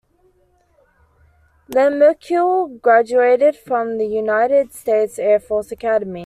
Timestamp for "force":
5.39-5.71